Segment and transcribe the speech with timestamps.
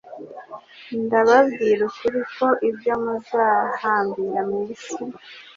[1.03, 5.03] "Ndababwira ukuri ko ibyo muzahambira mu isi